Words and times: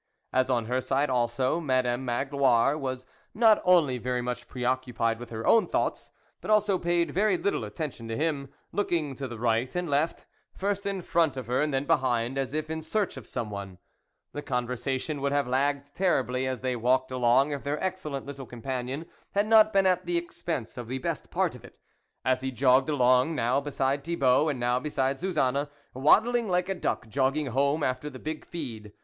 As 0.33 0.49
on 0.49 0.65
her 0.65 0.81
side 0.81 1.11
also, 1.11 1.59
Madame 1.59 2.03
Magloire 2.05 2.75
was 2.75 3.05
not 3.35 3.61
only 3.63 3.99
very 3.99 4.23
much 4.23 4.47
preoccupied 4.47 5.19
with 5.19 5.29
her 5.29 5.45
own 5.45 5.67
thoughts, 5.67 6.11
but 6.41 6.49
also 6.49 6.79
paid 6.79 7.11
very 7.11 7.37
little 7.37 7.63
attention 7.63 8.07
to 8.07 8.17
him, 8.17 8.51
looking 8.71 9.13
to 9.13 9.27
right 9.37 9.75
and 9.75 9.87
left, 9.87 10.25
first 10.55 10.87
in 10.87 11.03
front 11.03 11.37
of 11.37 11.45
her 11.45 11.61
and 11.61 11.71
then 11.71 11.85
behind, 11.85 12.39
as 12.39 12.51
if 12.55 12.67
in 12.67 12.81
search 12.81 13.15
of 13.15 13.27
some 13.27 13.51
one, 13.51 13.77
the 14.33 14.41
conversation 14.41 15.21
would 15.21 15.31
have 15.33 15.47
lagged 15.47 15.93
terribly 15.93 16.47
as 16.47 16.61
they 16.61 16.75
walked 16.75 17.11
along 17.11 17.51
if 17.51 17.63
their 17.63 17.79
excellent 17.79 18.25
little 18.25 18.47
companion 18.47 19.05
had 19.33 19.45
not 19.45 19.71
been 19.71 19.85
at 19.85 20.07
the 20.07 20.17
expense 20.17 20.77
of 20.79 20.87
the 20.87 20.97
best 20.97 21.29
part 21.29 21.53
of 21.53 21.63
it, 21.63 21.77
as 22.25 22.41
he 22.41 22.49
jogged 22.49 22.89
along 22.89 23.35
now 23.35 23.61
beside 23.61 24.03
Thibault 24.03 24.49
and 24.49 24.59
now 24.59 24.79
beside 24.79 25.19
Suzanne, 25.19 25.67
wadd 25.93 26.25
ling 26.25 26.49
like 26.49 26.69
a 26.69 26.73
duck 26.73 27.07
jogging 27.07 27.45
home 27.51 27.83
after 27.83 28.07
a 28.07 28.17
big 28.17 28.43
feed. 28.47 28.93